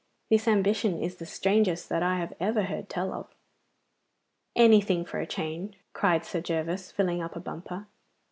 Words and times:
'This 0.31 0.47
ambition 0.47 0.99
is 0.99 1.17
the 1.17 1.27
strangest 1.27 1.87
that 1.87 2.01
I 2.01 2.17
have 2.17 2.33
ever 2.39 2.63
heard 2.63 2.89
tell 2.89 3.13
of.' 3.13 3.35
'Anything 4.55 5.05
for 5.05 5.19
a 5.19 5.27
change,' 5.27 5.77
cried 5.93 6.25
Sir 6.25 6.41
Gervas, 6.41 6.91
filling 6.91 7.21
up 7.21 7.35
a 7.35 7.39
bumper. 7.39 7.85